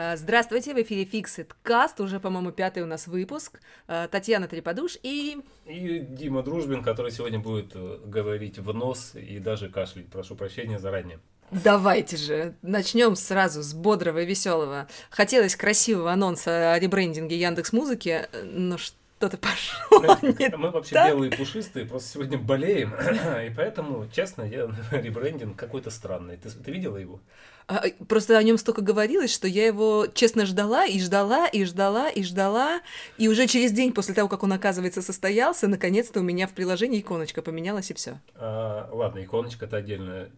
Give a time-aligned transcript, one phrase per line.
[0.00, 3.60] А, Здравствуйте, в эфире Fixit Cast, уже, по-моему, пятый у нас выпуск.
[3.88, 5.38] А, Татьяна Треподуш и...
[5.66, 10.06] И Дима Дружбин, который сегодня будет э, говорить в нос и даже кашлять.
[10.06, 11.18] Прошу прощения заранее.
[11.50, 14.86] Давайте же, начнем сразу с бодрого и веселого.
[15.10, 18.78] Хотелось красивого анонса о ребрендинге Яндекс Музыки, но
[19.18, 21.10] что-то пошло не Мы вообще так.
[21.10, 22.94] белые пушистые, просто сегодня болеем.
[23.46, 26.36] И поэтому, честно, я ребрендинг какой-то странный.
[26.36, 27.20] Ты, ты видела его?
[27.66, 32.08] А, Просто о нем столько говорилось, что я его честно ждала и ждала и ждала
[32.08, 32.80] и ждала.
[33.16, 37.00] И уже через день после того, как он, оказывается, состоялся, наконец-то у меня в приложении
[37.00, 38.20] иконочка поменялась и все.
[38.36, 40.30] А, ладно, иконочка это отдельная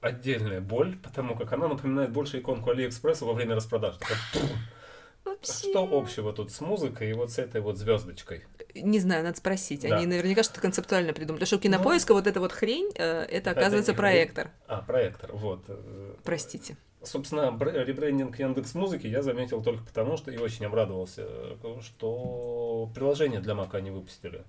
[0.00, 3.98] отдельная боль, потому как она напоминает больше иконку Алиэкспресса во время распродажи.
[3.98, 4.18] Такая,
[5.36, 8.44] пф, Что общего тут с музыкой и вот с этой вот звездочкой?
[8.74, 9.82] Не знаю, надо спросить.
[9.82, 9.96] Да.
[9.96, 11.40] Они наверняка что-то концептуально придумали.
[11.40, 13.98] Потому что у кинопоиска вот эта вот хрень, э, это, оказывается, хрень.
[13.98, 14.50] проектор.
[14.66, 15.64] А, проектор, вот.
[16.22, 16.76] Простите.
[17.02, 21.26] Собственно, бр- ребрендинг Яндекс Музыки я заметил только потому, что и очень обрадовался,
[21.80, 24.44] что приложение для Мака они выпустили.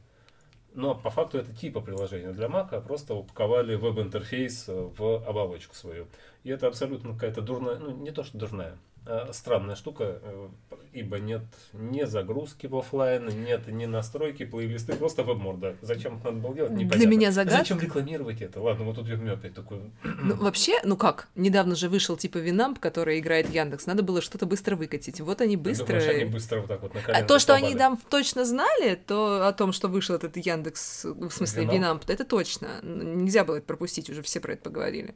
[0.74, 6.08] Но по факту это типа приложения для Мака, просто упаковали веб-интерфейс в оболочку свою.
[6.44, 8.89] И это абсолютно какая-то дурная, ну не то что дурная, а
[9.32, 10.48] странная штука, э,
[10.94, 11.44] ибо нет
[11.74, 15.76] ни загрузки в офлайн, нет ни настройки, плейлисты, просто веб-морда.
[15.82, 17.10] Зачем это надо было делать, Для непонятно.
[17.10, 17.60] меня загадка.
[17.60, 18.62] Зачем рекламировать это?
[18.62, 19.80] Ладно, вот тут я опять такой...
[20.04, 24.46] Ну, вообще, ну как, недавно же вышел типа Winamp, который играет Яндекс, надо было что-то
[24.46, 25.22] быстро выкатить.
[25.22, 25.88] Вот они быстро...
[25.88, 27.80] Думаешь, они быстро вот так вот на А то, что они попали?
[27.80, 31.74] там точно знали, то о том, что вышел этот Яндекс, в смысле Winamp?
[31.74, 32.68] Winamp, это точно.
[32.84, 35.16] Нельзя было это пропустить, уже все про это поговорили.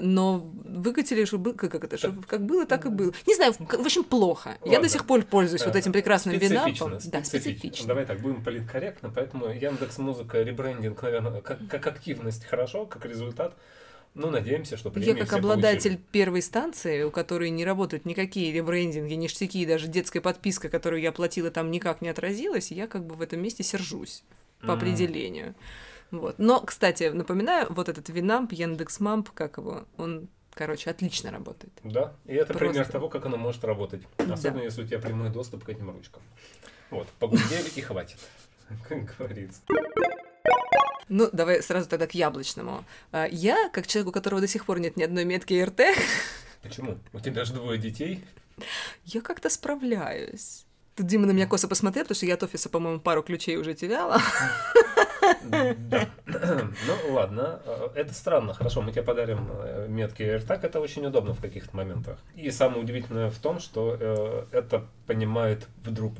[0.00, 3.12] Но выкатили, что было, как это, что как было, так и было.
[3.26, 4.56] Не знаю, в общем, плохо.
[4.64, 4.82] Я Ладно.
[4.82, 6.98] до сих пор пользуюсь вот Э, этим прекрасным Winamp ом.
[7.04, 7.86] Да, специфично.
[7.86, 13.56] Давай так, будем политкорректно, поэтому Яндекс Музыка, ребрендинг, наверное, как, как активность хорошо, как результат.
[14.14, 16.06] Ну, надеемся, что Я как обладатель получили.
[16.12, 21.50] первой станции, у которой не работают никакие ребрендинги, ништяки, даже детская подписка, которую я оплатила,
[21.50, 24.22] там никак не отразилась, я как бы в этом месте сержусь
[24.60, 24.78] по М.
[24.78, 25.54] определению.
[26.10, 26.34] Вот.
[26.38, 31.72] Но, кстати, напоминаю, вот этот Винамп, Яндекс.Мамп, как его, он, короче, отлично работает.
[31.84, 32.58] Да, и это Просто.
[32.68, 34.02] пример того, как оно может работать.
[34.18, 34.64] Особенно, Да.
[34.64, 36.22] если у тебя прямой доступ к этим ручкам.
[36.90, 38.18] Вот, погудели и хватит,
[38.88, 39.60] как говорится.
[41.08, 42.84] Ну, давай сразу тогда к яблочному.
[43.10, 45.80] А, Я, как человек, у которого до сих пор нет ни одной метки РТ,
[46.62, 46.98] Почему?
[47.12, 48.24] У тебя же двое детей.
[49.04, 50.64] я как-то справляюсь.
[50.94, 53.74] Тут Дима на меня косо посмотрел, потому что я от офиса, по-моему, пару ключей уже
[53.74, 54.20] теряла.
[55.44, 56.08] Да.
[56.86, 57.60] Ну, ладно.
[57.94, 58.54] Это странно.
[58.54, 60.60] Хорошо, мы тебе подарим э, метки AirTag.
[60.62, 62.18] Это очень удобно в каких-то моментах.
[62.34, 66.14] И самое удивительное в том, что э, это понимает вдруг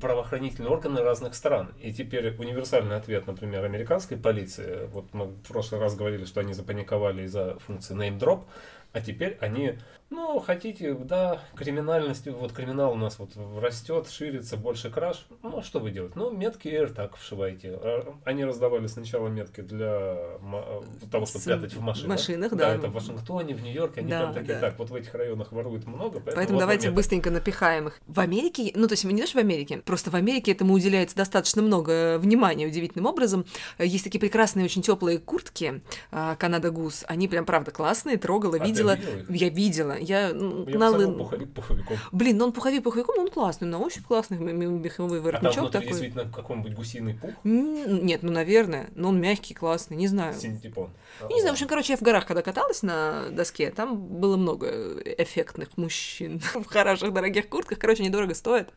[0.00, 1.72] правоохранительные органы разных стран.
[1.80, 4.86] И теперь универсальный ответ, например, американской полиции.
[4.92, 8.44] Вот мы в прошлый раз говорили, что они запаниковали из-за функции name drop,
[8.92, 9.78] а теперь они,
[10.10, 13.30] ну, хотите, да, криминальность, вот криминал у нас вот
[13.60, 15.26] растет, ширится, больше краж.
[15.42, 16.14] Ну, что вы делаете?
[16.16, 17.78] Ну, метки AirTag вшивайте.
[17.82, 22.08] А, Они раздавали сначала метки для ма- того, чтобы С- прятать в машинах.
[22.10, 22.74] машинах, да.
[22.74, 24.60] это в Вашингтоне, в Нью-Йорке, они Да, прям такие, да.
[24.60, 26.96] так, вот в этих районах воруют много, поэтому, Поэтому вот давайте меток».
[26.96, 28.00] быстренько напихаем их.
[28.06, 31.60] В Америке, ну то есть не даже в Америке, просто в Америке этому уделяется достаточно
[31.62, 33.44] много э, внимания удивительным образом.
[33.78, 37.04] Э, Есть такие прекрасные, очень теплые куртки а, Канада Гус.
[37.08, 38.96] Они прям правда классные, трогала, А видела.
[39.28, 39.97] Я видела.
[40.00, 41.96] Я, м, Я на бы пуховик пуховиком.
[42.12, 45.22] Блин, ну он пуховик пуховиком, но он классный, на ощупь классный, м- м- меховой А
[45.22, 45.88] там воротничок такой.
[45.88, 47.30] действительно какой-нибудь гусиный пух?
[47.44, 50.34] Нет, ну наверное, но он мягкий, классный, не знаю.
[50.34, 50.90] Синтепон.
[51.20, 54.36] Я не знаю, в общем, короче, я в горах, когда каталась на доске, там было
[54.36, 54.68] много
[55.04, 57.78] эффектных мужчин в хороших дорогих куртках.
[57.78, 58.72] Короче, недорого стоят.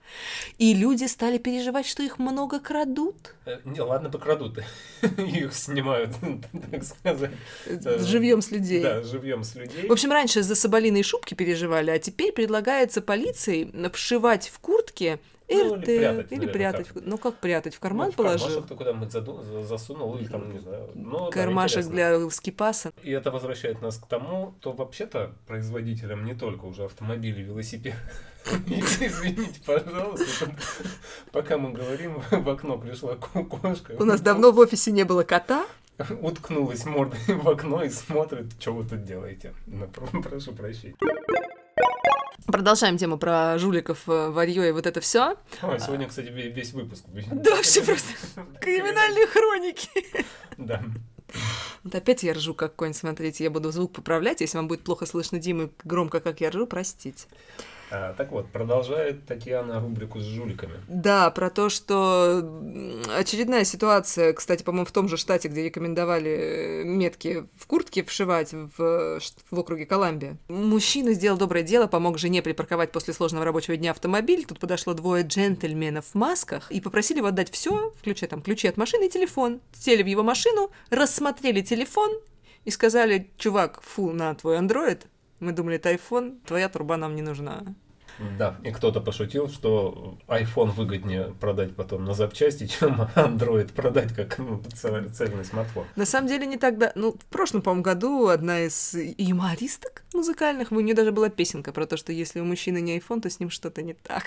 [0.57, 3.35] И люди стали переживать, что их много крадут.
[3.45, 4.59] Э, Не, ладно, покрадут.
[5.17, 6.11] Их снимают,
[6.71, 7.31] так сказать.
[7.99, 8.81] Живьем с людей.
[8.83, 9.87] Да, живьем с людей.
[9.87, 15.75] В общем, раньше за соболиные шубки переживали, а теперь предлагается полиции вшивать в куртки Ну,
[15.75, 15.89] РТ.
[15.89, 16.87] или прятать, или наверное, прятать.
[16.87, 17.03] как.
[17.05, 17.73] Ну, как прятать?
[17.75, 18.47] В Ну, карман в положил?
[18.47, 20.89] кармашек ты куда-нибудь заду- за- засунул или там, не знаю.
[20.95, 22.19] Ну, да, Кармашек интересно.
[22.19, 22.91] для скипаса.
[23.03, 27.99] И это возвращает нас к тому, то вообще-то производителям не только уже автомобилей, велосипедов.
[28.67, 30.49] Извините, пожалуйста,
[31.33, 33.95] пока мы говорим, в окно пришла ко- кошка.
[33.99, 35.65] У нас давно в офисе не было кота.
[36.21, 39.53] уткнулась мордой в окно и смотрит, что вы тут делаете.
[39.67, 40.95] Ну, про- прошу прощения.
[42.47, 45.35] Продолжаем тему про жуликов, э, варьё и вот это все.
[45.61, 47.05] Ой, сегодня, кстати, ве- весь выпуск.
[47.31, 48.11] Да, вообще просто
[48.61, 50.25] криминальные хроники.
[50.57, 50.83] Да.
[51.83, 55.05] Вот опять я ржу как конь, смотрите, я буду звук поправлять, если вам будет плохо
[55.05, 57.25] слышно Диму громко, как я ржу, простите.
[57.91, 60.73] А, так вот, продолжает Татьяна рубрику с жуликами.
[60.87, 62.41] Да, про то, что
[63.17, 68.53] очередная ситуация, кстати, по-моему, в том же штате, где рекомендовали э, метки в куртке вшивать
[68.53, 69.19] в,
[69.51, 70.37] в округе Колумбия.
[70.47, 74.45] Мужчина сделал доброе дело, помог жене припарковать после сложного рабочего дня автомобиль.
[74.45, 78.77] Тут подошло двое джентльменов в масках и попросили его отдать все, включая там ключи от
[78.77, 79.59] машины и телефон.
[79.73, 82.11] Сели в его машину, рассмотрели телефон
[82.63, 85.07] и сказали, чувак, фу, на твой андроид,
[85.41, 87.63] мы думали, это iPhone, твоя труба нам не нужна.
[88.37, 94.37] Да, и кто-то пошутил, что iPhone выгоднее продать потом на запчасти, чем Android продать как
[94.37, 95.85] ну, цельный смартфон.
[95.95, 96.91] На самом деле не так, да.
[96.95, 101.85] Ну, в прошлом, по-моему, году одна из юмористок музыкальных, у нее даже была песенка про
[101.85, 104.23] то, что если у мужчины не iPhone, то с ним что-то не так.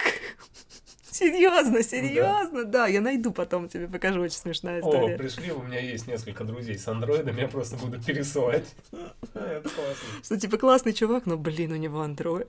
[1.15, 2.71] Серьезно, серьезно, да.
[2.71, 5.15] да, я найду потом тебе покажу, очень смешная история.
[5.15, 8.75] О, пришли, у меня есть несколько друзей с андроидом, я просто буду пересылать.
[9.35, 10.25] Это классно.
[10.25, 12.49] Что типа классный чувак, но блин, у него андроид.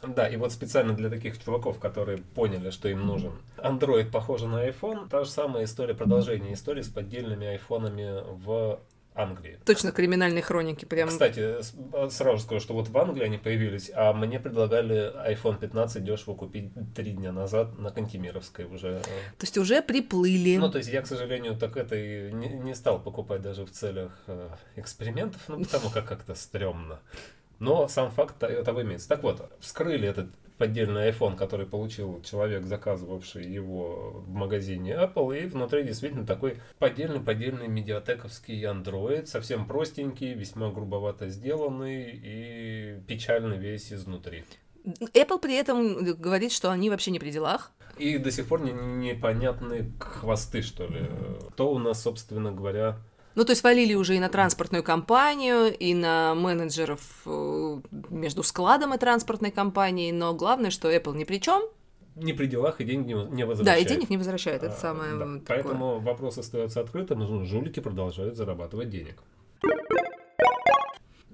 [0.00, 4.68] Да, и вот специально для таких чуваков, которые поняли, что им нужен Android похоже на
[4.68, 8.78] iPhone, та же самая история, продолжение истории с поддельными айфонами в
[9.16, 9.58] Англии.
[9.64, 11.08] Точно, криминальные хроники прям.
[11.08, 11.56] Кстати,
[11.92, 16.34] а, сразу скажу, что вот в Англии они появились, а мне предлагали iPhone 15 дешево
[16.34, 19.00] купить три дня назад на Кантемировской уже.
[19.00, 20.58] То есть уже приплыли.
[20.58, 23.70] Ну, то есть я, к сожалению, так это и не, не стал покупать даже в
[23.70, 27.00] целях э, экспериментов, ну, потому как как-то стрёмно.
[27.58, 29.08] Но сам факт того имеется.
[29.08, 30.28] Так вот, вскрыли этот
[30.58, 37.68] поддельный iPhone, который получил человек, заказывавший его в магазине Apple, и внутри действительно такой поддельный-поддельный
[37.68, 44.44] медиатековский Android, совсем простенький, весьма грубовато сделанный и печальный весь изнутри.
[44.84, 47.72] Apple при этом говорит, что они вообще не при делах.
[47.98, 51.08] И до сих пор не, непонятны хвосты, что ли.
[51.50, 52.98] Кто у нас, собственно говоря,
[53.36, 58.94] ну, то есть валили уже и на транспортную компанию, и на менеджеров э, между складом
[58.94, 61.62] и транспортной компанией, но главное, что Apple ни при чем,
[62.16, 63.64] не при делах и деньги не возвращает.
[63.64, 65.24] Да, и денег не возвращает, это а, самое да.
[65.24, 65.40] такое.
[65.46, 69.22] Поэтому вопрос остается открытым, и жулики продолжают зарабатывать денег.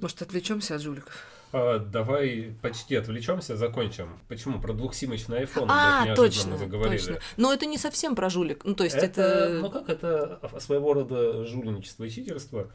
[0.01, 1.15] Может, отвлечемся от жуликов?
[1.53, 4.19] А, давай почти отвлечемся, закончим.
[4.29, 6.97] Почему про двухсимочный iPhone а, точно, заговорили?
[6.97, 7.19] Точно.
[7.37, 8.65] Но это не совсем про жулик.
[8.65, 9.59] Ну, то есть это, это...
[9.61, 12.71] Ну как, это своего рода жульничество и читерство.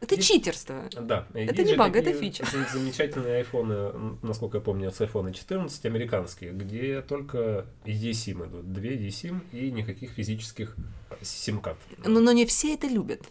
[0.00, 0.28] Это есть...
[0.28, 0.88] читерство.
[1.00, 1.28] Да.
[1.34, 2.44] Это не баг, это фича.
[2.72, 8.72] Замечательные айфоны, насколько я помню, с iPhone 14 американские, где только eSIM идут.
[8.72, 10.74] Две eSIM и никаких физических
[11.20, 11.78] сим-карт.
[12.04, 13.22] Но, но не все это любят.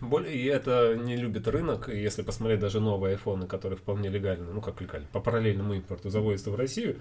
[0.00, 4.60] И это не любит рынок, и если посмотреть даже новые айфоны, которые вполне легально, ну
[4.60, 7.00] как легально, по параллельному импорту завозятся в Россию,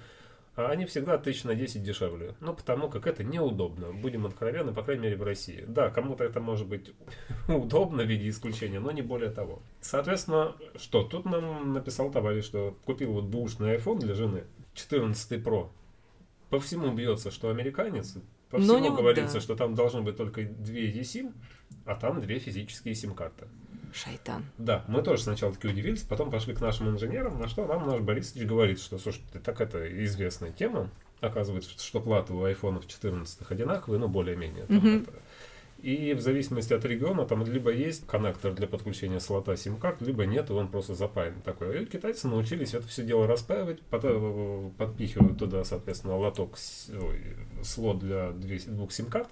[0.56, 2.36] а они всегда тысяч на 10 дешевле.
[2.40, 3.92] Ну, потому как это неудобно.
[3.92, 5.66] Будем откровенны, по крайней мере, в России.
[5.68, 6.94] Да, кому-то это может быть
[7.50, 9.62] удобно в виде исключения, но не более того.
[9.82, 11.04] Соответственно, что?
[11.04, 14.46] Тут нам написал товарищ, что купил вот бушный iPhone для жены,
[14.76, 15.70] 14 Pro.
[16.50, 18.16] По всему бьется, что американец,
[18.50, 19.42] по всему не, говорится, да.
[19.42, 21.34] что там должны быть только две eSIM,
[21.86, 23.48] а там две физические сим-карты.
[23.94, 24.46] Шайтан.
[24.58, 28.02] Да, мы тоже сначала таки удивились, потом пошли к нашим инженерам, на что нам наш
[28.02, 30.90] Борисович говорит, что, слушай, так это известная тема,
[31.22, 34.66] оказывается, что платы у айфонов 14 одинаковые, ну, более-менее.
[34.66, 35.10] Mm-hmm.
[35.86, 40.50] И в зависимости от региона там либо есть коннектор для подключения слота сим-карт, либо нет,
[40.50, 41.84] и он просто запаян такой.
[41.84, 46.58] И китайцы научились это все дело распаивать, потом подпихивают туда, соответственно, лоток,
[47.64, 49.30] слот для двух сим-карт,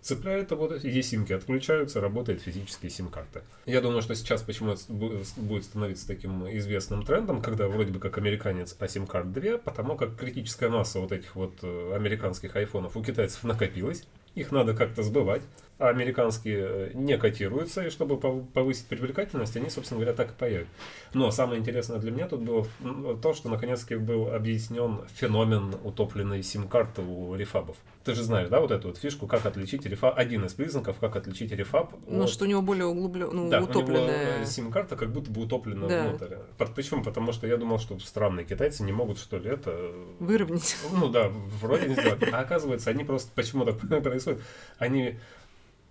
[0.00, 3.42] цепляют вот эти eSIM-ки, отключаются, работает физические сим-карты.
[3.66, 8.18] Я думаю, что сейчас почему это будет становиться таким известным трендом, когда вроде бы как
[8.18, 13.02] американец, а сим-карт 2, потому как критическая масса вот этих вот э, американских айфонов у
[13.02, 15.42] китайцев накопилась, их надо как-то сбывать
[15.80, 20.68] а американские э, не котируются, и чтобы повысить привлекательность, они, собственно говоря, так и появят.
[21.14, 22.66] Но самое интересное для меня тут было
[23.16, 27.78] то, что наконец-таки был объяснен феномен утопленной сим-карты у рефабов.
[28.04, 31.16] Ты же знаешь, да, вот эту вот фишку, как отличить рефаб, один из признаков, как
[31.16, 31.94] отличить рефаб.
[32.06, 32.30] Ну, от...
[32.30, 34.36] что у него более углубленная, ну, да, утопленная.
[34.36, 36.08] Него сим-карта как будто бы утоплена да.
[36.08, 36.34] внутрь.
[36.76, 37.02] Почему?
[37.02, 39.92] Потому что я думал, что странные китайцы не могут, что ли, это...
[40.18, 40.76] Выровнять.
[40.92, 42.22] Ну да, вроде не сделать.
[42.30, 44.42] А оказывается, они просто, почему так происходит,
[44.78, 45.18] они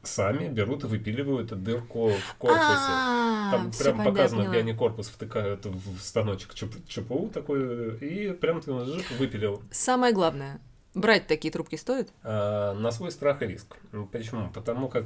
[0.04, 2.62] сами берут и выпиливают дырку в корпусе.
[2.62, 8.72] А, Там прям показано, где они корпус втыкают в станочек ЧПУ такой, и прям ты
[8.72, 9.62] выпилил.
[9.72, 10.60] Самое главное,
[10.94, 12.10] брать такие трубки стоит?
[12.24, 13.76] А, на свой страх и риск.
[14.12, 14.50] Почему?
[14.52, 15.06] Потому как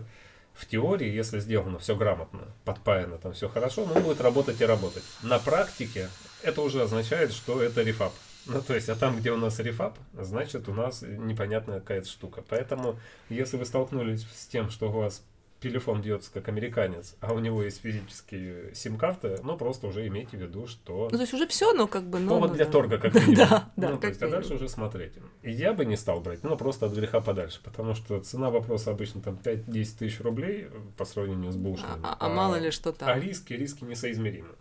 [0.54, 5.04] в теории, если сделано все грамотно, подпаяно, там все хорошо, ну, будет работать и работать.
[5.24, 6.10] На практике
[6.44, 8.14] это уже означает, что это рефаб.
[8.46, 12.44] Ну, то есть, а там, где у нас рефаб, значит, у нас непонятная какая-то штука.
[12.50, 12.98] Поэтому,
[13.30, 15.24] если вы столкнулись с тем, что у вас
[15.64, 20.42] телефон бьется как американец, а у него есть физические сим-карты, ну, просто уже имейте в
[20.42, 21.08] виду, что...
[21.10, 22.20] Ну, то есть уже все, но как бы...
[22.20, 22.72] Ну, Повод ну, для да.
[22.72, 23.36] торга, как минимум.
[23.36, 25.14] Да, да, Ну, то есть, а дальше уже смотреть.
[25.42, 28.92] И я бы не стал брать, ну, просто от греха подальше, потому что цена вопроса
[28.92, 32.02] обычно там 5-10 тысяч рублей по сравнению с булшными.
[32.04, 33.22] А, а мало ли что А там.
[33.22, 34.56] риски, риски несоизмеримы.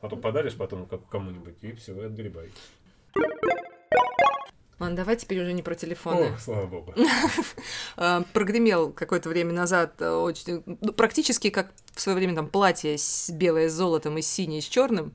[0.00, 2.50] А то подаришь потом как кому-нибудь, и все, и отгребай.
[4.80, 6.32] Ладно, давай теперь уже не про телефоны.
[6.34, 6.94] О, слава богу.
[7.96, 12.96] А, прогремел какое-то время назад э, очень, ну, практически как в свое время там платье
[12.96, 15.12] с белое с золотом и синее с черным.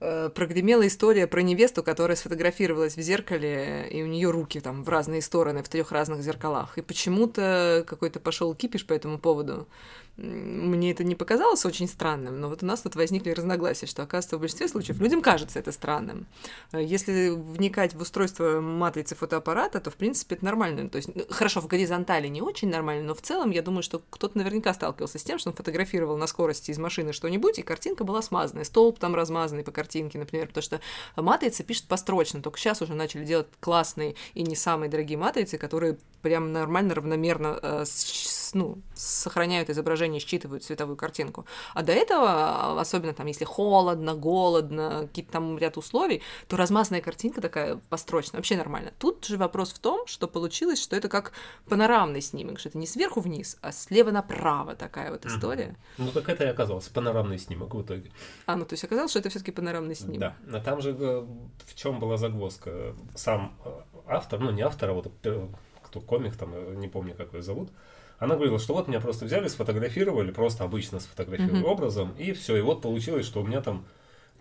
[0.00, 4.88] Э, Прогремела история про невесту, которая сфотографировалась в зеркале, и у нее руки там в
[4.88, 6.78] разные стороны, в трех разных зеркалах.
[6.78, 9.68] И почему-то какой-то пошел кипиш по этому поводу.
[10.16, 14.36] Мне это не показалось очень странным, но вот у нас тут возникли разногласия, что, оказывается,
[14.36, 16.26] в большинстве случаев людям кажется это странным.
[16.72, 20.88] Э, Если вникать в устройство матрицы фотоаппарата, то, в принципе, это нормально.
[20.88, 24.02] То есть, ну, хорошо, в горизонтали не очень нормально, но в целом, я думаю, что
[24.10, 28.04] кто-то наверняка сталкивался с тем, что он фотографировал на скорости из машины что-нибудь, и картинка
[28.04, 30.80] была смазанная, столб там размазанный по картинке, например, потому что
[31.16, 35.98] матрица пишет построчно, только сейчас уже начали делать классные и не самые дорогие матрицы, которые
[36.22, 41.46] прям нормально, равномерно э, с- ну, сохраняют изображение, считывают цветовую картинку.
[41.74, 47.40] А до этого, особенно там, если холодно, голодно, какие-то там ряд условий, то размазанная картинка
[47.40, 48.92] такая построчная, вообще нормально.
[48.98, 51.32] Тут же вопрос в том, что получилось, что это как
[51.68, 55.76] панорамный снимок, что это не сверху вниз, а слева направо такая вот история.
[55.98, 58.10] Ну так это и оказался панорамный снимок в итоге.
[58.46, 60.18] А, ну то есть оказалось, что это все-таки панорамный снимок.
[60.18, 60.36] Да.
[60.52, 61.26] А там же э,
[61.66, 62.94] в чем была загвоздка?
[63.14, 63.70] Сам э,
[64.06, 65.48] автор, ну не автор, а вот э,
[65.82, 67.70] кто комик, там, не помню, как ее зовут,
[68.20, 71.70] она говорила, что вот меня просто взяли, сфотографировали, просто обычно сфотографировали Мгм.
[71.72, 72.56] образом, и все.
[72.56, 73.86] И вот получилось, что у меня там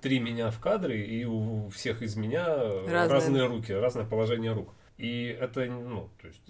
[0.01, 3.07] три меня в кадре, и у всех из меня Разные.
[3.09, 4.69] разные руки, разное положение рук.
[4.97, 6.41] И это, ну, то есть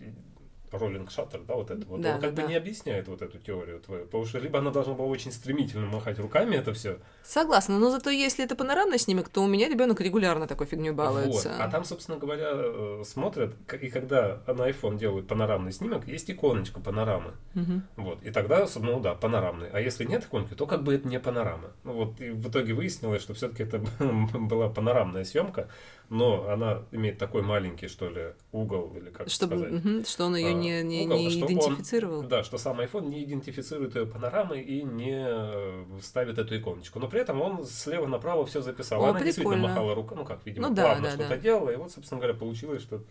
[0.71, 3.37] роллинг шаттер, да, вот это вот, Да, он как да, бы не объясняет вот эту
[3.39, 7.77] теорию твою, потому что либо она должна была очень стремительно махать руками это все, Согласна,
[7.77, 11.49] но зато если это панорамный снимок, то у меня ребенок регулярно такой фигней балуется.
[11.49, 11.57] Вот.
[11.59, 16.79] А там, собственно говоря, э, смотрят, и когда на iPhone делают панорамный снимок, есть иконочка
[16.79, 17.33] панорамы.
[17.53, 17.83] Мгм.
[17.97, 18.23] Вот.
[18.23, 19.69] И тогда, ну да, панорамный.
[19.71, 21.69] А если нет иконки, то как бы это не панорама.
[21.83, 23.79] Ну вот, и в итоге выяснилось, что все-таки это
[24.33, 25.69] была панорамная съемка,
[26.09, 29.71] но она имеет такой маленький, что ли, угол, или как Чтобы, сказать.
[29.85, 32.23] мгм, что он ее А, не, не, угол, не что он- идентифицировал.
[32.23, 36.99] Да, что сам iPhone не идентифицирует ее панорамой и не э, ставит эту иконочку.
[36.99, 39.01] Но при этом он слева направо все записал.
[39.03, 39.67] О, Она действительно прикольно.
[39.69, 41.37] махала рукой, ну как, видимо, Ну да, плавно да, что-то да.
[41.37, 41.69] делала.
[41.71, 43.01] И вот, собственно говоря, получилось, что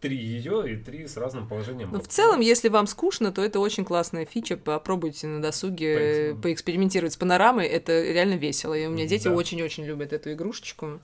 [0.00, 1.92] три ее и три с разным положением.
[1.92, 2.04] Рук.
[2.04, 4.56] в целом, если вам скучно, то это очень классная фича.
[4.56, 7.66] Попробуйте на досуге Поэкс- поэкспериментировать с панорамой.
[7.66, 8.72] Это реально весело.
[8.72, 9.34] И у меня дети Да.
[9.34, 11.00] очень-очень любят эту игрушечку.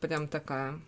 [0.00, 0.80] Прям такая.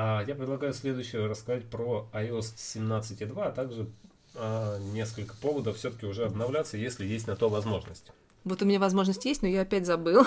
[0.00, 3.88] А я предлагаю следующее рассказать про iOS 17.2, а также
[4.36, 8.12] а, несколько поводов все-таки уже обновляться, если есть на то возможность.
[8.44, 10.24] Вот у меня возможность есть, но я опять забыл.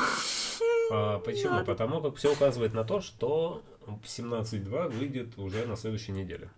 [0.92, 1.52] А, почему?
[1.54, 1.66] Ладно.
[1.66, 6.50] Потому как все указывает на то, что 17.2 выйдет уже на следующей неделе.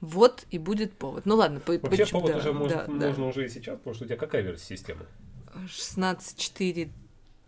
[0.00, 1.26] Вот и будет повод.
[1.26, 3.06] Ну ладно, по, Вообще поч- повод да, уже может- да, да.
[3.06, 5.06] можно уже и сейчас, потому что у тебя какая версия системы?
[5.54, 6.90] 16.4,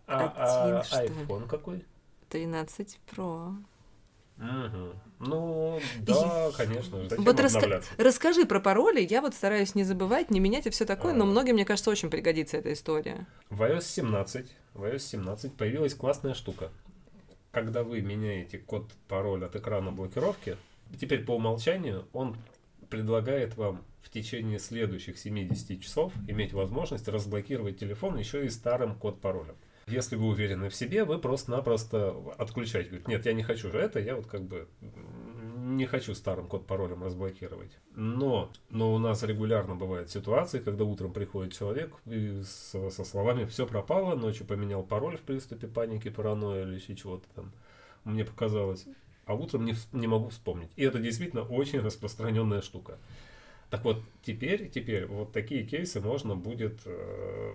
[0.06, 1.84] А, а что iPhone какой?
[2.28, 3.56] 13 Pro.
[5.20, 7.00] Ну, да, конечно.
[7.02, 7.08] же.
[7.08, 7.82] Зачем Вот раска-?
[7.96, 9.00] Расскажи про пароли.
[9.00, 11.26] Я вот стараюсь не забывать, не менять и все такое, но А.
[11.26, 13.26] многим, мне кажется, очень пригодится эта история.
[13.50, 16.70] В iOS 17, в iOS 17 появилась классная штука.
[17.52, 20.56] Когда вы меняете код пароль от экрана блокировки,
[20.98, 22.36] теперь по умолчанию он
[22.90, 29.20] предлагает вам в течение следующих 70 часов иметь возможность разблокировать телефон еще и старым код
[29.20, 29.54] паролем.
[29.86, 32.88] Если вы уверены в себе, вы просто-напросто отключаете.
[32.88, 34.68] Говорит, нет, я не хочу же это, я вот как бы
[35.72, 37.70] не хочу старым код паролем разблокировать.
[37.94, 43.44] Но, но у нас регулярно бывают ситуации, когда утром приходит человек и со, со словами
[43.44, 47.52] «все пропало», ночью поменял пароль в приступе паники, паранойи или еще чего-то там,
[48.04, 48.86] мне показалось,
[49.24, 50.70] а утром не, не могу вспомнить.
[50.76, 52.98] И это действительно очень распространенная штука.
[53.70, 57.54] Так вот, теперь, теперь вот такие кейсы можно будет э,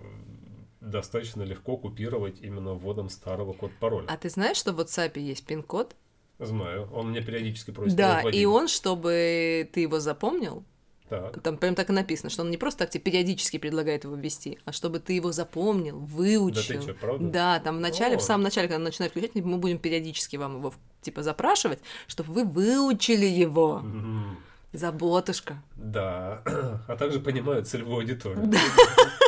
[0.80, 4.06] достаточно легко купировать именно вводом старого код-пароля.
[4.08, 5.94] А ты знаешь, что в WhatsApp есть пин-код?
[6.38, 10.62] Знаю, он мне периодически просит Да, и он, чтобы ты его запомнил,
[11.08, 11.42] Так.
[11.42, 14.58] там прям так и написано, что он не просто так тебе периодически предлагает его ввести,
[14.64, 16.62] а чтобы ты его запомнил, Да выучил.
[16.76, 17.26] ты что, правда?
[17.28, 18.18] Да, там в начале, О.
[18.18, 22.44] в самом начале, когда начинают включать, мы будем периодически вам его типа запрашивать, чтобы вы
[22.44, 23.78] выучили его.
[23.80, 24.38] Мгм.
[24.72, 25.60] Заботушка.
[25.76, 26.42] Да,
[26.86, 28.52] а также понимают целевую аудиторию.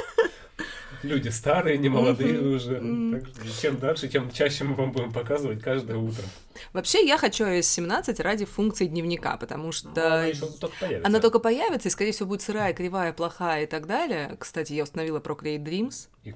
[1.03, 3.23] люди старые, не молодые уже.
[3.61, 6.23] чем дальше, тем чаще мы вам будем показывать каждое утро.
[6.73, 9.89] Вообще, я хочу iOS 17 ради функции дневника, потому что...
[9.89, 11.07] Но она еще только появится.
[11.09, 14.37] Она только появится, и, скорее всего, будет сырая, кривая, плохая и так далее.
[14.39, 16.09] Кстати, я установила Procreate Dreams.
[16.25, 16.35] И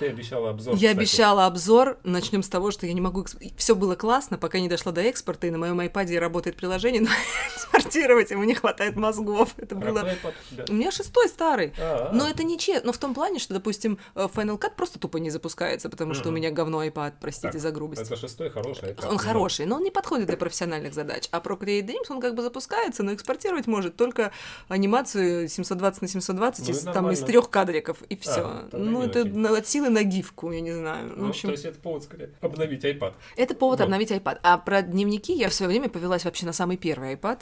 [0.00, 0.74] ты обещала обзор.
[0.74, 0.96] Я кстати.
[0.96, 1.98] обещала обзор.
[2.04, 3.26] Начнем с того, что я не могу...
[3.56, 7.10] Все было классно, пока не дошло до экспорта, и на моем iPad работает приложение, но
[7.54, 9.54] экспортировать ему не хватает мозгов.
[9.58, 9.98] Это А было...
[9.98, 11.74] iPad у меня шестой старый.
[11.78, 12.30] А, Но а.
[12.30, 12.86] это не честно.
[12.86, 16.30] Но в том плане, что, допустим, э, Final Cut просто тупо не запускается, потому что
[16.30, 18.02] у меня говно iPad, простите Так, за грубость.
[18.02, 19.06] Это шестой хороший iPad.
[19.06, 21.28] Он хороший, но он не подходит для профессиональных задач.
[21.30, 24.32] А Procreate Dreams, он как бы запускается, но экспортировать может только
[24.68, 28.64] анимацию 720 на 720 Ну из, там, из трех кадриков, и все.
[28.70, 31.12] тогда ну, это от силы на гифку, я не знаю.
[31.16, 33.14] Ну, в общем, то есть это повод скорее обновить iPad.
[33.36, 33.84] это повод вот.
[33.84, 34.38] обновить iPad.
[34.42, 37.40] А про дневники я в свое время повелась вообще на самый первый iPad.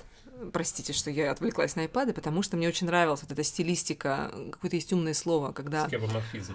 [0.53, 4.77] Простите, что я отвлеклась на iPad, потому что мне очень нравилась вот эта стилистика, какое-то
[4.77, 5.89] есть умное слово, когда...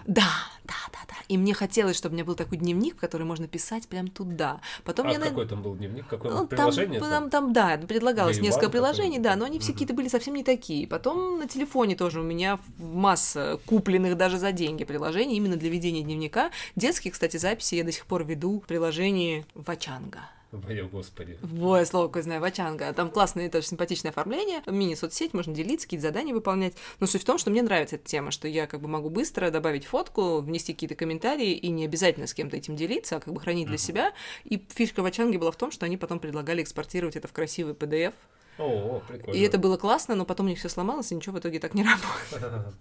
[0.07, 0.29] Да,
[0.63, 1.15] да, да, да.
[1.27, 4.61] И мне хотелось, чтобы у меня был такой дневник, в который можно писать прям туда.
[4.85, 6.07] Потом А я на- какой там был дневник?
[6.07, 6.99] Какое ну, приложение?
[6.99, 7.29] там, там?
[7.29, 10.87] там, да, предлагалось Day несколько приложений, да, но они все какие-то были совсем не такие.
[10.87, 16.03] Потом на телефоне тоже у меня масса купленных даже за деньги приложений именно для ведения
[16.03, 16.51] дневника.
[16.75, 20.21] Детские, кстати, записи я до сих пор веду в приложении Вачанга.
[20.67, 21.37] Ой, господи.
[21.41, 22.93] Во, слово какое знаю, Вачанга.
[22.93, 26.73] Там классное, тоже симпатичное оформление, мини-соцсеть, можно делиться, какие-то задания выполнять.
[26.99, 29.49] Но суть в том, что мне нравится эта тема, что я как бы могу быстро
[29.49, 33.39] добавить фотку, внести какие-то комментарии, и не обязательно с кем-то этим делиться, а как бы
[33.39, 33.79] хранить для Мгм.
[33.83, 34.13] себя.
[34.43, 38.13] И фишка Вачанги была в том, что они потом предлагали экспортировать это в красивый PDF.
[38.57, 39.37] О, прикольно.
[39.37, 41.73] И это было классно, но потом у них все сломалось, и ничего в итоге так
[41.73, 42.75] не работает.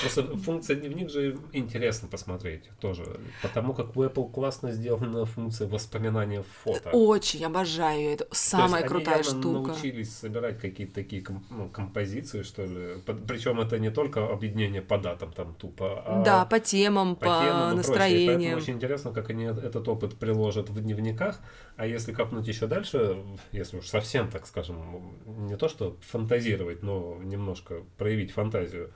[0.00, 3.04] Просто функция дневник же интересно посмотреть тоже.
[3.42, 6.90] Потому как у Apple классно сделана функция воспоминания фото.
[6.90, 8.24] Очень обожаю это.
[8.24, 9.68] То есть Самая они крутая явно штука.
[9.68, 13.00] научились собирать какие-то такие ну, композиции, что ли.
[13.26, 17.44] Причем это не только объединение по датам там тупо, а Да, по темам, по, по
[17.44, 18.36] темам настроениям.
[18.36, 21.40] Поэтому очень интересно, как они этот опыт приложат в дневниках.
[21.76, 27.16] А если копнуть еще дальше, если уж совсем, так скажем, не то что фантазировать, но
[27.22, 28.92] немножко проявить фантазию,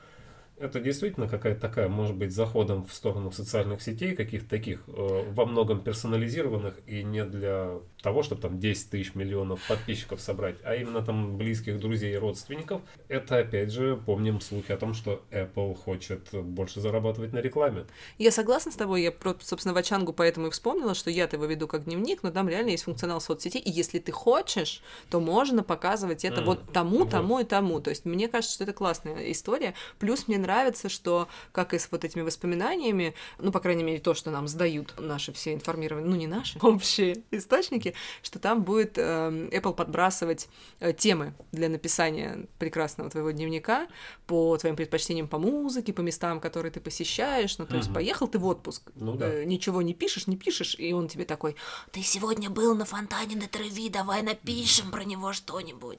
[0.61, 4.93] это действительно какая-то такая, может быть, заходом в сторону социальных сетей, каких-то таких э,
[5.33, 10.75] во многом персонализированных и не для того, чтобы там 10 тысяч миллионов подписчиков собрать, а
[10.75, 12.83] именно там близких друзей и родственников.
[13.09, 17.87] Это, опять же, помним слухи о том, что Apple хочет больше зарабатывать на рекламе.
[18.19, 21.69] Я согласна с тобой, я, про- собственно, Вачангу поэтому и вспомнила, что я-то его веду
[21.69, 26.27] как дневник, но там реально есть функционал соцсетей, и если ты хочешь, то можно показывать
[26.27, 26.45] это Мгм.
[26.47, 27.11] вот тому, Вот.
[27.11, 27.81] тому и тому.
[27.81, 29.73] То есть мне кажется, что это классная история.
[29.99, 30.50] Плюс мне нравится,
[30.89, 34.95] что, как и с вот этими воспоминаниями, ну, по крайней мере, то, что нам сдают
[34.99, 40.49] наши все информированные, ну, не наши, общие источники, что там будет эм, Apple подбрасывать
[40.81, 43.89] э, темы для написания прекрасного твоего дневника
[44.27, 47.59] по твоим предпочтениям по музыке, по местам, которые ты посещаешь.
[47.59, 47.95] Ну, то есть Мгм.
[47.95, 49.29] поехал ты в отпуск, Ну да.
[49.29, 51.57] э, ничего не пишешь, не пишешь, и он тебе такой,
[51.93, 55.99] ты сегодня был на фонтане на Треви, давай напишем про него что-нибудь.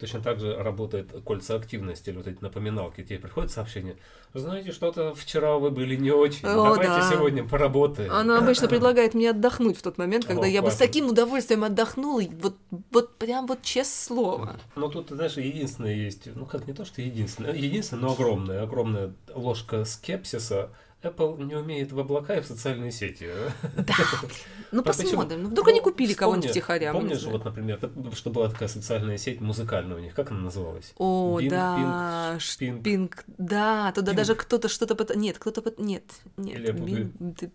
[0.00, 3.02] Точно так же работает кольца активности, или вот эти напоминалки.
[3.02, 3.96] Тебе приходит сообщение,
[4.32, 7.10] знаете, что-то вчера вы были не очень, О, давайте да.
[7.10, 8.10] сегодня поработаем.
[8.12, 10.86] Она обычно предлагает мне отдохнуть в тот момент, когда О, я бы с классно.
[10.86, 12.56] таким удовольствием отдохнула, вот,
[12.90, 14.56] вот прям вот честное слово.
[14.76, 19.12] Но тут, знаешь, единственное есть, ну как не то, что единственное, единственное, но огромная, огромная
[19.34, 20.70] ложка скепсиса.
[21.02, 23.28] Apple не умеет в облака и в социальные сети.
[23.76, 23.94] Да.
[24.70, 25.44] Ну, посмотрим.
[25.44, 26.92] Ну, вдруг они купили кого-нибудь втихаря.
[26.92, 27.78] Помнишь, вот, например,
[28.14, 30.92] что была такая социальная сеть музыкальная у них, как она называлась?
[30.98, 35.16] О, да, Пинг, да, туда даже кто-то что-то...
[35.16, 35.72] Нет, кто-то...
[35.78, 36.04] Нет,
[36.36, 36.76] нет,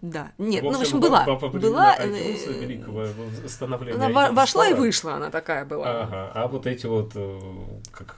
[0.01, 3.07] да, нет, ну, в общем, была, была, э, великого
[3.47, 6.01] становления она вошла и вышла, она такая была.
[6.01, 7.39] Ага, а вот эти вот э,
[7.91, 8.17] как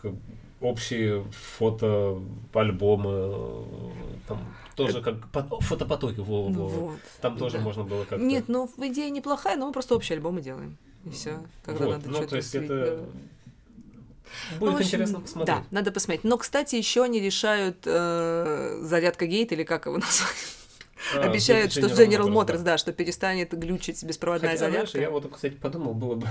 [0.62, 1.24] общие
[1.58, 2.20] фото
[2.54, 3.64] альбомы э,
[4.28, 4.40] там
[4.76, 6.80] тоже как по- фотопотоки во, во, Ну во.
[6.92, 7.00] вот.
[7.22, 7.64] там тоже да.
[7.64, 10.78] можно было как-то Нет, ну, идея неплохая, но мы просто общие альбомы делаем.
[11.06, 14.58] И все, когда вот, надо ну что-то то есть это да.
[14.60, 16.24] будет Ну, общем, интересно посмотреть Да, надо посмотреть.
[16.24, 20.36] Но, кстати, еще они решают э, зарядка гейт, или как его назвать?
[21.16, 25.00] А, Обещают, что General Motors, да, что перестанет глючить беспроводная Хотя, знаешь, зарядка.
[25.00, 26.28] я вот, кстати, подумал, было бы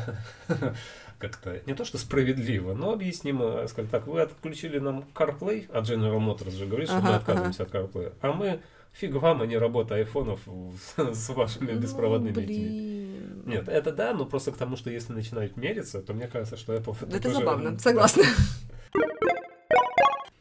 [1.18, 6.18] как-то не то что справедливо, но объяснимо, скажем так, вы отключили нам CarPlay, а General
[6.18, 8.60] Motors же говорит, что мы Ага, отказываемся от CarPlay, а мы
[8.92, 10.40] фиг вам, а не работа айфонов
[10.96, 12.44] с вашими Ну, беспроводными этими.
[12.46, 13.42] блин.
[13.46, 16.74] Нет, это да, но просто к тому, что если начинать мериться, то мне кажется, что
[16.74, 16.96] Apple...
[17.08, 18.24] Это тоже- забавно, согласна.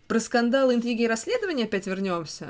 [0.07, 2.47] Про скандалы, интриги и расследования опять вернемся.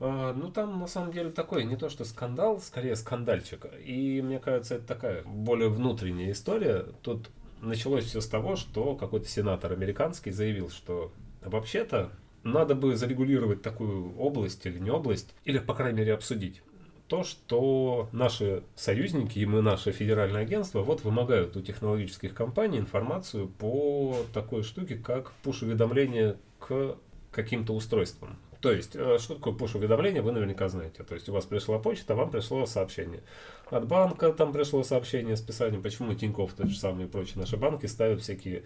[0.00, 3.64] А, ну, там, на самом деле, такой, не то что скандал, скорее скандальчик.
[3.84, 6.84] И, мне кажется, это такая более внутренняя история.
[7.02, 12.10] Тут началось все с того, что какой-то сенатор американский заявил, что вообще-то
[12.42, 16.62] надо бы зарегулировать такую область или не область, или, по крайней мере, обсудить
[17.08, 23.48] то, что наши союзники и мы, наше федеральное агентство, вот вымогают у технологических компаний информацию
[23.48, 26.96] по такой штуке, как пуш-уведомления к
[27.30, 28.36] каким-то устройствам.
[28.60, 31.04] То есть, э, что такое пуш-уведомление, вы наверняка знаете.
[31.04, 33.22] То есть, у вас пришла почта, вам пришло сообщение.
[33.70, 37.56] От банка там пришло сообщение с писанием, почему Тинькофф, тот же самый и прочие наши
[37.56, 38.62] банки ставят всякие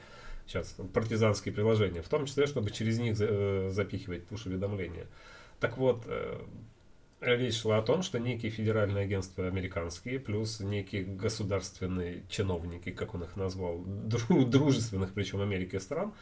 [0.46, 5.06] сейчас партизанские приложения, в том числе, чтобы через них э, запихивать пуш-уведомления.
[5.58, 6.38] Так вот, э,
[7.20, 13.24] речь шла о том, что некие федеральные агентства американские, плюс некие государственные чиновники, как он
[13.24, 16.12] их назвал, дружественных, причем Америки стран,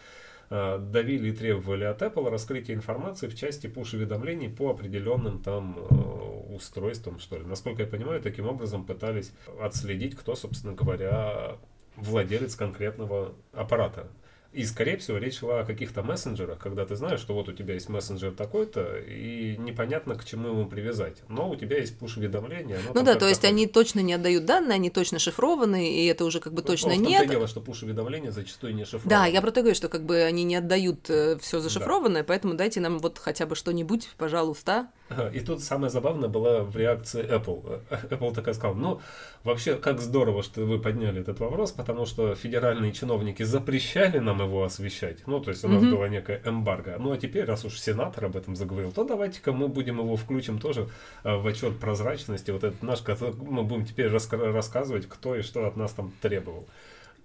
[0.50, 7.18] давили и требовали от Apple раскрытия информации в части пуш-уведомлений по определенным там э, устройствам,
[7.18, 7.44] что ли.
[7.44, 11.56] Насколько я понимаю, таким образом пытались отследить, кто, собственно говоря,
[11.96, 14.08] владелец конкретного аппарата.
[14.52, 17.74] И, скорее всего, речь шла о каких-то мессенджерах, когда ты знаешь, что вот у тебя
[17.74, 21.18] есть мессенджер такой-то, и непонятно, к чему ему привязать.
[21.28, 22.78] Но у тебя есть пуш-уведомление.
[22.94, 26.40] Ну да, то есть они точно не отдают данные, они точно шифрованы, и это уже
[26.40, 27.26] как бы точно ну, нет.
[27.26, 29.10] В дело, что пуш-уведомления зачастую не шифрованы.
[29.10, 32.26] Да, я про то говорю, что как бы они не отдают э, все зашифрованное, да.
[32.26, 34.88] поэтому дайте нам вот хотя бы что-нибудь, пожалуйста.
[35.32, 37.82] И тут самое забавное было в реакции Apple.
[38.10, 39.00] Apple такая сказала, ну,
[39.44, 44.64] вообще, как здорово, что вы подняли этот вопрос, потому что федеральные чиновники запрещали нам его
[44.64, 45.26] освещать.
[45.26, 45.90] Ну, то есть у нас mm-hmm.
[45.90, 46.96] была некая эмбарго.
[46.98, 50.58] Ну, а теперь, раз уж сенатор об этом заговорил, то давайте-ка мы будем его включим
[50.58, 50.88] тоже
[51.24, 52.50] э, в отчет прозрачности.
[52.50, 53.02] Вот этот наш,
[53.38, 56.66] мы будем теперь раска- рассказывать, кто и что от нас там требовал.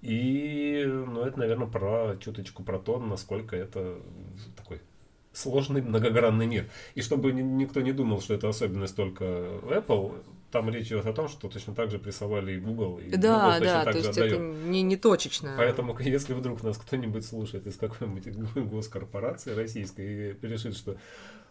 [0.01, 3.95] И, ну, это, наверное, про чуточку про то, насколько это
[4.57, 4.81] такой
[5.33, 6.67] сложный многогранный мир.
[6.95, 11.27] И чтобы никто не думал, что это особенность только Apple, там речь идет о том,
[11.27, 14.33] что точно так же прессовали и Google, и да, Google да, то есть отдает.
[14.33, 15.55] это не, не точечно.
[15.57, 18.27] Поэтому, если вдруг нас кто-нибудь слушает из какой-нибудь
[18.71, 20.95] госкорпорации российской и решит, что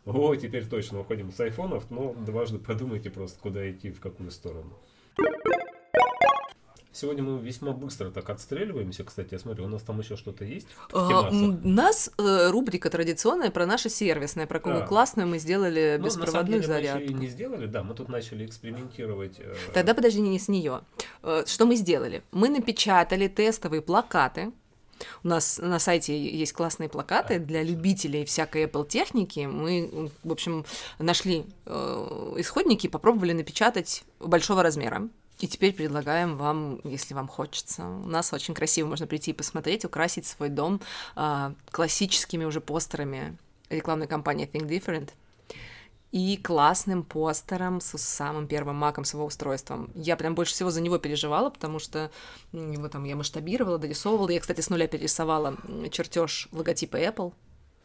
[0.05, 4.73] о, теперь точно уходим с айфонов, но дважды подумайте просто, куда идти, в какую сторону.
[6.93, 10.67] Сегодня мы весьма быстро так отстреливаемся, кстати, я смотрю, у нас там еще что-то есть
[10.93, 14.87] а, У нас э, рубрика традиционная про наше сервисное, про какую да.
[14.87, 17.13] классную мы сделали ну, беспроводную зарядку.
[17.13, 19.41] Мы не сделали, да, мы тут начали экспериментировать.
[19.41, 19.55] Э...
[19.73, 20.83] Тогда подожди, не с нее.
[21.23, 22.23] Э, что мы сделали?
[22.31, 24.53] Мы напечатали тестовые плакаты,
[25.25, 29.49] у нас на сайте есть классные плакаты для любителей всякой Apple техники.
[29.51, 30.65] Мы, в общем,
[30.99, 35.09] нашли э, исходники, попробовали напечатать большого размера.
[35.43, 39.85] И теперь предлагаем вам, если вам хочется, у нас очень красиво можно прийти и посмотреть,
[39.85, 40.81] украсить свой дом
[41.17, 43.37] а, классическими уже постерами
[43.69, 45.11] рекламной кампании Think Different
[46.13, 49.91] и классным постером с самым первым маком с его устройством.
[49.97, 52.13] Я прям больше всего за него переживала, потому что
[52.53, 54.31] его там я масштабировала, дорисовывала.
[54.31, 55.57] Я, кстати, с нуля перерисовала
[55.91, 57.33] чертеж логотипа Apple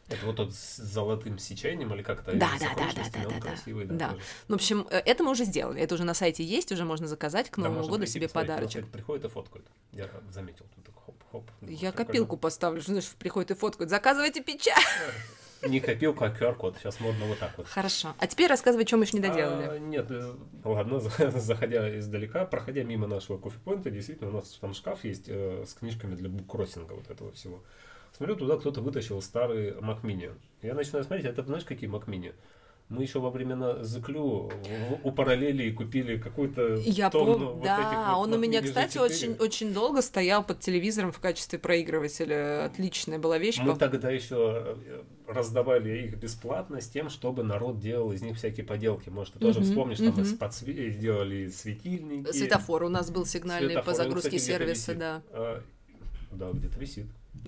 [0.08, 2.32] это вот тот с золотым сечением или как-то?
[2.32, 3.94] Да, да, да, да, да, да, красивый, да.
[3.94, 4.16] да.
[4.48, 5.80] Ну, в общем, э, это мы уже сделали.
[5.80, 8.88] Это уже на сайте есть, уже можно заказать к Новому да, году себе подарочек.
[8.88, 9.66] Приходит и фоткают.
[9.92, 11.50] Я заметил, тут так хоп-хоп.
[11.60, 13.90] Я копилку поставлю, что значит, приходит и фоткают.
[13.90, 14.76] Заказывайте печать.
[15.66, 16.76] Не копилку, а QR-код.
[16.78, 17.66] Сейчас модно вот так вот.
[17.66, 18.14] Хорошо.
[18.18, 19.64] А теперь рассказывай, чем мы еще не доделали.
[19.64, 21.00] А, нет, э, ладно,
[21.40, 26.14] заходя издалека, проходя мимо нашего кофе-поинта, действительно, у нас там шкаф есть э, с книжками
[26.14, 27.64] для буккроссинга вот этого всего.
[28.16, 30.32] Смотрю, туда кто-то вытащил старый Mac Mini.
[30.62, 32.32] Я начинаю смотреть, это знаешь, какие Mac Mini?
[32.88, 34.50] Мы еще во времена Зыклю
[35.02, 37.46] у параллели купили какую-то Я тонну пом...
[37.56, 41.58] вот да, вот он у меня, кстати, очень, очень долго стоял под телевизором в качестве
[41.58, 42.64] проигрывателя.
[42.64, 43.58] Отличная была вещь.
[43.58, 43.78] Мы по...
[43.78, 49.10] тогда еще э, раздавали их бесплатно с тем, чтобы народ делал из них всякие поделки.
[49.10, 50.90] Может, ты тоже вспомнишь, там из подсве...
[50.90, 52.32] сделали светильники.
[52.32, 55.22] Светофор у нас был сигнальный Светофор, по загрузке кстати, сервиса, да.
[55.32, 55.62] А,
[56.30, 57.06] да, где-то висит.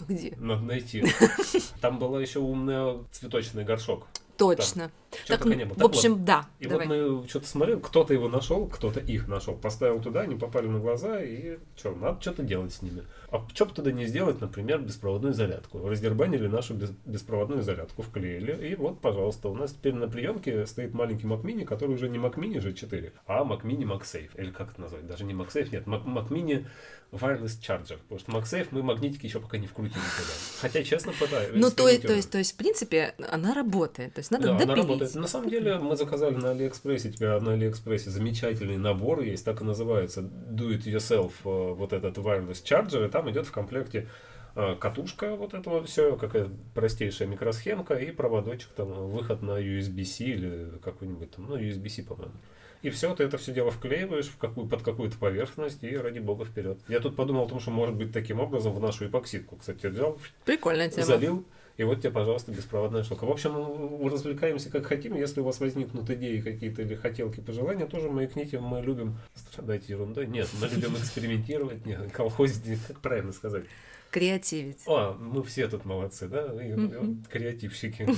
[0.09, 0.35] Где?
[0.39, 1.05] Надо найти.
[1.81, 4.07] Там был еще умный цветочный горшок.
[4.37, 4.91] Точно.
[5.27, 5.77] Так, не было.
[5.77, 6.25] В общем, вот.
[6.25, 6.47] да.
[6.59, 6.87] И давай.
[6.87, 10.79] вот мы что-то смотрели, кто-то его нашел, кто-то их нашел, поставил туда, они попали на
[10.79, 13.03] глаза, и что, надо что-то делать с ними.
[13.31, 15.87] А что бы туда не сделать, например, беспроводную зарядку?
[15.89, 21.27] Раздербанили нашу беспроводную зарядку, вклеили, и вот, пожалуйста, у нас теперь на приемке стоит маленький
[21.27, 24.31] Mac Mini, который уже не Mac Mini же 4, а Mac Mini MagSafe.
[24.37, 25.07] Или как это назвать?
[25.07, 26.67] Даже не MagSafe, нет, Mac, Mac Mini
[27.13, 30.33] wireless charger, потому что MagSafe мы магнитики еще пока не вкрутили туда.
[30.61, 31.51] Хотя, честно, пытаюсь.
[31.55, 34.87] Ну, то, то, есть, то есть, в принципе, она работает, то есть надо да, допилить.
[35.01, 35.23] Работает.
[35.23, 39.65] На самом деле, мы заказали на Алиэкспрессе, теперь на Алиэкспрессе замечательный набор есть, так и
[39.65, 44.09] называется, Do It Yourself, э, вот этот wireless charger, и там идет в комплекте
[44.55, 50.25] э, катушка, вот это вот все, какая простейшая микросхемка и проводочек, там, выход на USB-C
[50.25, 52.35] или какой-нибудь там, ну, USB-C, по-моему.
[52.83, 56.47] И все, ты это все дело вклеиваешь в какую, под какую-то поверхность и ради бога
[56.47, 56.79] вперед.
[56.89, 60.19] Я тут подумал о том, что может быть таким образом в нашу эпоксидку, кстати, взял,
[60.47, 61.05] Прикольная тема.
[61.05, 61.45] залил,
[61.77, 63.25] И вот тебе, пожалуйста, беспроводная штука.
[63.25, 65.17] В общем, развлекаемся как хотим.
[65.17, 68.59] Если у вас возникнут идеи какие-то или хотелки, пожелания, тоже маякните.
[68.61, 70.27] Мы любим страдать ерундой.
[70.27, 71.87] Нет, мы любим экспериментировать.
[71.87, 73.65] Нет, колхозить, как правильно сказать?
[74.11, 74.83] Креативить.
[74.87, 76.47] О, мы все тут молодцы, да?
[76.47, 77.29] И, mm-hmm.
[77.31, 78.09] Креативщики.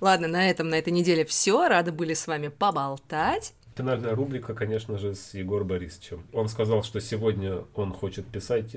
[0.00, 1.68] Ладно, на этом на этой неделе все.
[1.68, 3.52] Рады были с вами поболтать.
[3.76, 6.26] Финальная рубрика, конечно же, с Егор Борисовичем.
[6.32, 8.76] Он сказал, что сегодня он хочет писать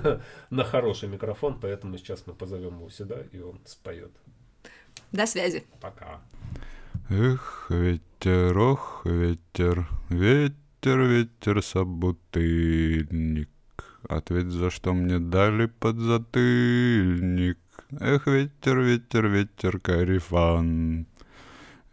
[0.50, 4.12] на хороший микрофон, поэтому сейчас мы позовем его сюда, и он споет.
[5.12, 5.64] До связи.
[5.80, 6.20] Пока.
[7.08, 13.50] Эх, ветер, ох, ветер, ветер, ветер, собутыльник.
[14.08, 17.58] Ответь, за что мне дали подзатыльник.
[18.00, 21.06] Эх, ветер, ветер, ветер, карифан.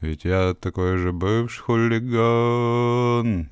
[0.01, 3.49] Ведь я такой же бывший хулиган.